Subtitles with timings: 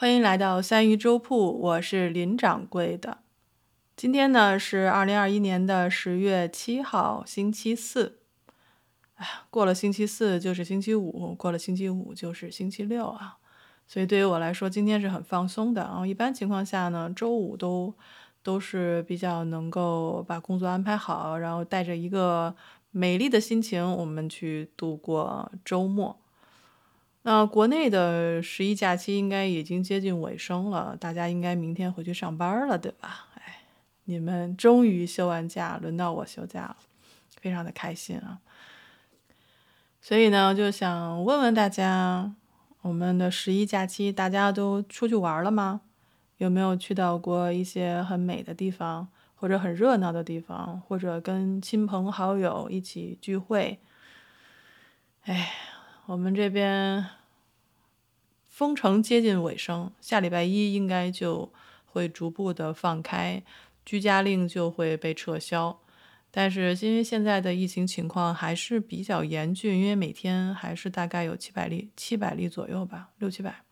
[0.00, 3.18] 欢迎来到三鱼粥铺，我是林掌柜的。
[3.96, 8.20] 今天呢是二零二一年的十月七号，星期四。
[9.16, 13.38] 哎，过了星期四就是星期五，过了星期五就是星期六啊。
[13.88, 16.06] 所以对于我来说，今天是很放松的啊。
[16.06, 17.92] 一般情况下呢，周五都
[18.44, 22.54] 都是比较能够把工作安排好，然后带着一个
[22.92, 26.20] 美丽的心情，我们去度过周末。
[27.22, 33.26] 那国内的十一假期应该已经接近尾声了，大家应该明天回去上班了，对吧？
[33.34, 33.62] 哎，
[34.04, 36.76] 你们终于休完假，轮到我休假了，
[37.40, 38.38] 非常的开心啊！
[40.00, 42.32] 所以呢，就想问问大家，
[42.82, 45.82] 我们的十一假期大家都出去玩了吗？
[46.38, 53.80] 有没有去到过一些很美的地方，或者很热闹的地方，或者跟亲朋好友一起聚会？
[55.24, 55.52] 哎，
[56.08, 57.04] 我们这边。
[58.48, 61.52] 封城接近尾声，下礼拜一应该就
[61.84, 63.40] 会逐步的放开，
[63.84, 65.78] 居家令就会被撤销。
[66.32, 73.62] 但是因为现在的疫情情况还是比较严峻，因为每天还是大概有七百例、七百例左右吧，六七百。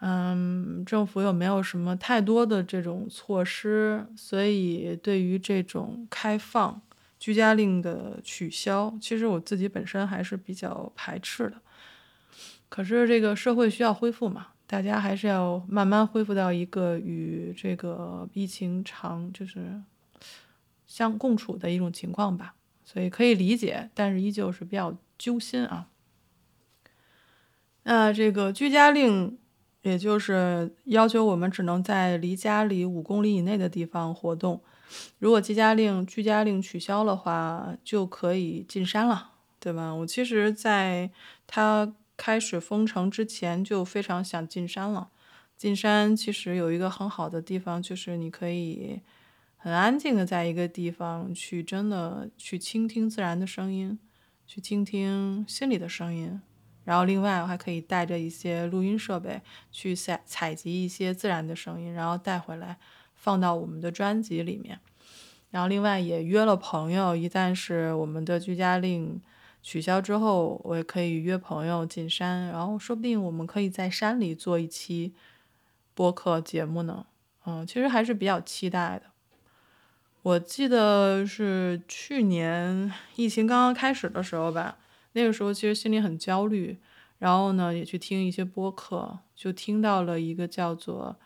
[0.00, 6.82] 嗯，政府又没有什么太多的这种措施，所以对于这种开放、
[7.24, 11.56] 居家令的取消，其实我自己本身还是比较排斥的。
[12.68, 19.80] 可是这个社会需要恢复嘛，大家还是要慢慢恢复到一个与这个疫情长就是
[20.86, 25.88] 相共处的一种情况吧，所以可以理解，但是依旧是比较揪心啊。
[27.84, 29.38] 那这个居家令，
[29.80, 34.62] 也就是要求我们只能在离家里五公里以内的地方活动，
[35.18, 39.94] 如果居家令居家令取消的话，就可以进山了，对吧？
[39.94, 41.10] 我其实在
[41.46, 41.94] 他。
[42.16, 45.08] 开始封城之前就非常想进山了。
[45.56, 49.00] 进山其实有一个很好的地方，就是你可以
[49.56, 53.98] 很安静的在一个地方去真的去倾听自然的声音，
[54.46, 56.40] 去倾听心里的声音。
[56.84, 59.42] 然后另外我还可以带着一些录音设备
[59.72, 62.78] 去采采集一些自然的声音，然后带回来
[63.24, 64.78] 放到我们的专辑里面。
[65.50, 69.22] 然后另外也约了朋友，一旦是我们的居家令。
[69.66, 75.14] 取消之后，我也可以约朋友进山，然后说不定我们可以在山里做一期
[75.94, 77.06] 播客节目呢。
[77.46, 79.06] 嗯，其实还是比较期待的。
[80.20, 84.76] 我记得是去年疫情刚刚开始的时候吧，
[85.12, 86.78] 那个时候其实心里很焦虑，
[87.18, 91.16] 然后呢也去听一些播客，就听到了一个叫做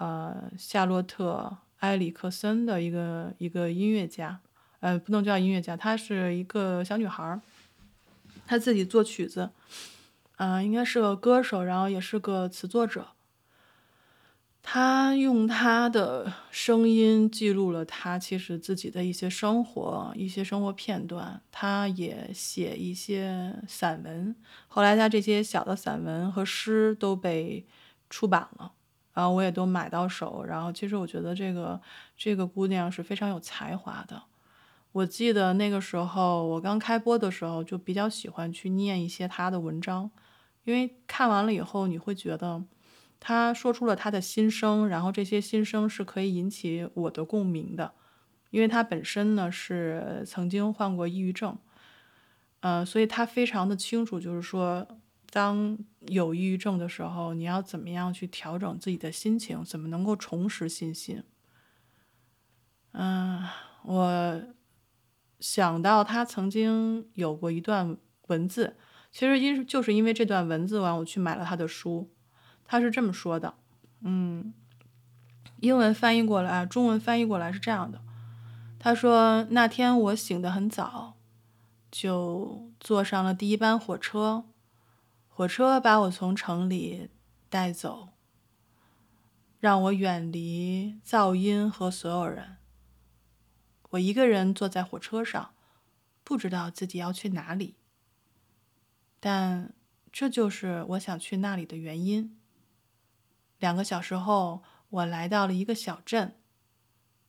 [0.00, 4.40] 呃夏洛特埃里克森的一个一个音乐家，
[4.80, 7.40] 呃不能叫音乐家，她是一个小女孩儿。
[8.46, 9.50] 她自己作曲子，
[10.38, 13.08] 嗯，应该是个歌手，然后也是个词作者。
[14.62, 21.40] 他用他的声音记录了他其实自己的一些生活、一些生活片段。
[21.50, 24.36] 他也写一些散文，
[24.68, 27.66] 后来他这些小的散文和诗都被
[28.10, 28.72] 出版了，
[29.20, 30.42] 然后我也都买到手。
[30.42, 31.78] 然后其实我觉得这个
[32.16, 34.22] 这个姑娘是非常有才华的。
[34.92, 40.10] 我记得那个时候，我刚开播的时候就比较喜欢去念一些她的文章，
[40.64, 42.64] 因为看完了以后，你会觉得
[43.20, 47.92] 她说出了她的心声，然后这些心声是可以引起我的共鸣的，
[48.48, 51.58] 因为她本身呢是曾经患过抑郁症，
[52.60, 54.88] 嗯，所以她非常的清楚，就是说
[55.30, 61.22] 当有抑郁症的时候，你要怎么样去调整自己的心情，怎么能够重拾信心。
[62.92, 63.42] 嗯，
[63.84, 64.42] 我。
[65.40, 67.96] 想到他曾经有过一段
[68.26, 68.76] 文字，
[69.10, 72.12] 其实因就是因为这段文字完，我去买了他的书。
[72.66, 73.54] 他是这么说的，
[74.02, 74.52] 嗯，
[75.60, 78.02] 英文翻译过来，中文翻译过来是这样的。
[78.78, 81.14] 他说：“那天我醒得很早，
[81.90, 84.44] 就坐上了第一班火车，
[85.40, 87.08] 火车把我从城里
[87.48, 88.10] 带走，
[89.58, 92.58] 让我远离噪音和所有人。”
[93.92, 95.54] 我一个人坐在火车上，
[96.22, 97.76] 不知道自己要去哪里，
[99.18, 99.72] 但
[100.12, 102.38] 这就是我想去那里的原因。
[103.58, 106.36] 两个小时后，我来到了一个小镇，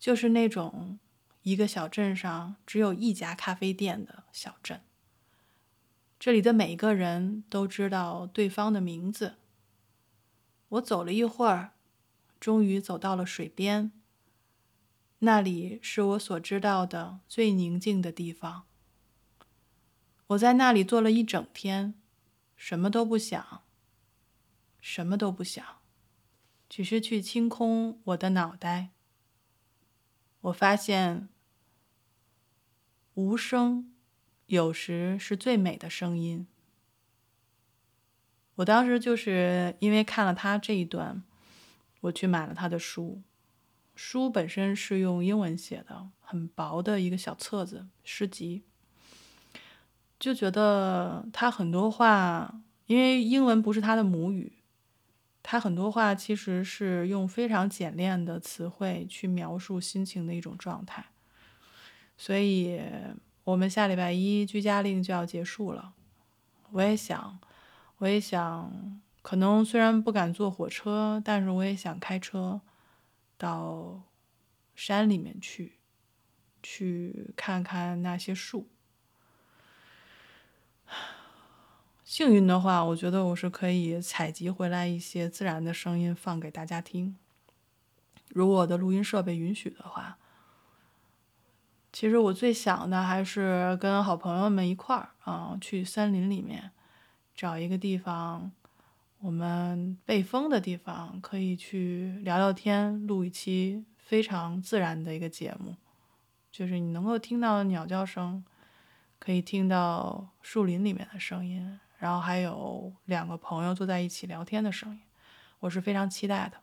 [0.00, 0.98] 就是那种
[1.42, 4.82] 一个小镇上只有一家咖啡店的小镇。
[6.20, 9.36] 这里的每一个人都知道对方的名字。
[10.68, 11.72] 我走了一会儿，
[12.38, 13.90] 终于走到了水边。
[15.20, 18.66] 那里是我所知道的最宁静的地方。
[20.26, 21.94] 我在那里坐了一整天，
[22.54, 23.62] 什么都不想，
[24.78, 25.64] 什么都不想，
[26.68, 28.90] 只是去清空我的脑袋。
[30.42, 31.30] 我发现，
[33.14, 33.94] 无声
[34.50, 36.44] 有时是最美的声音。
[38.56, 41.22] 我当时就是因为看了他这一段，
[42.00, 43.22] 我去买了他的书。
[43.94, 48.64] 书本身是用英文写的，很薄的一个小册子诗集，
[50.18, 54.54] 就觉得他很多话，因为英文不是他的母语。
[55.44, 61.06] 他很多话其实是用非常简练的词汇去描述心情的一种状态，
[62.16, 62.80] 所以
[63.50, 65.92] 我们下礼拜一居家令就要结束了。
[66.70, 67.40] 我也想，
[67.98, 72.60] 我也想，可能虽然不敢坐火车，但是我也想开车
[73.36, 74.02] 到
[74.76, 75.80] 山里面去，
[76.62, 78.68] 去看看那些树。
[82.04, 87.16] 幸运的话，我觉得我是可以采集回来一些自然的声音放给大家听。
[88.28, 90.19] 如果我的录音设备允许的话，
[91.92, 96.70] 其实我最想的还是跟好朋友们一块儿啊，去森林里面
[97.34, 98.52] 找一个地方，
[99.18, 105.76] 我们背风的地方，可以去聊聊天，录一期非常自然的一个节目，
[106.52, 108.44] 就是你能够听到鸟叫声，
[109.18, 111.78] 可以听到树林里面的声音。
[111.98, 115.00] 然后还有两个朋友坐在一起聊天的声音，
[115.58, 116.56] 我是非常期待的，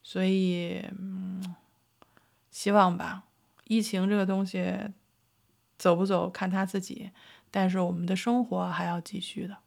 [0.00, 1.56] 所以，嗯，
[2.50, 3.24] 希望吧。
[3.65, 4.89] 疫情这个东西
[5.77, 7.11] 走不走看他自己，
[7.51, 9.57] 但是我们的生活还要继续的。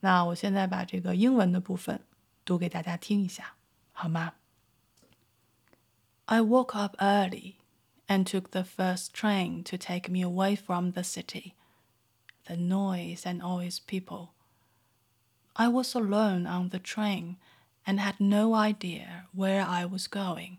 [0.00, 2.00] 那我现在把这个英文的部分
[2.44, 3.54] 读给大家听一下，
[3.92, 4.34] 好吗？
[6.26, 7.54] I woke up early
[8.08, 11.52] and took the first train to take me away from the city.
[12.46, 14.30] the noise and all its people.
[15.54, 17.36] I was alone on the train
[17.86, 20.58] and had no idea where I was going,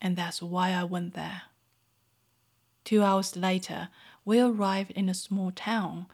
[0.00, 1.42] and that's why I went there.
[2.85, 3.89] Two hours later,
[4.23, 6.05] we arrived in a small town,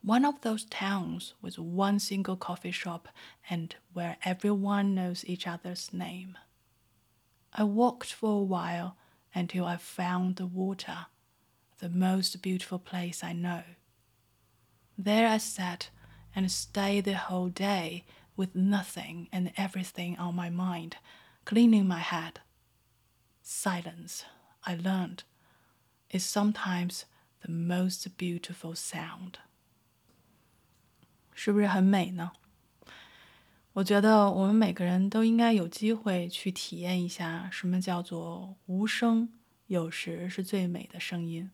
[0.00, 3.08] one of those towns with one single coffee shop
[3.50, 6.38] and where everyone knows each other's name.
[7.52, 8.96] I walked for a while
[9.34, 11.06] until I found the water,
[11.78, 13.64] the most beautiful place I know.
[14.96, 15.90] There I sat
[16.34, 18.04] and stayed the whole day
[18.36, 20.96] with nothing and everything on my mind,
[21.44, 22.38] cleaning my head.
[23.42, 24.24] Silence,
[24.64, 25.24] I learned,
[26.10, 27.02] is sometimes
[27.42, 29.34] the most beautiful sound.
[31.34, 32.32] 是不是很美呢？
[33.74, 39.28] 我觉得我们每个人都应该有机会去体验一下什么叫做无声，
[39.68, 41.50] 有时是最美的声音。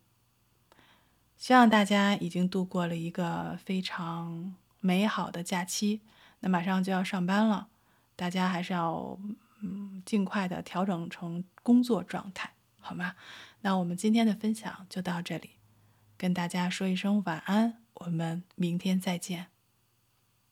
[1.37, 6.01] 希望大家已经度过了一个非常美好的假期。
[6.41, 7.69] 那马上就要上班了，
[8.17, 9.19] 大家还是要
[9.63, 13.15] 嗯尽快的调整成工作状态，好吗？
[13.67, 15.51] 那我们今天的分享就到这里，
[16.17, 19.49] 跟大家说一声晚安，我们明天再见。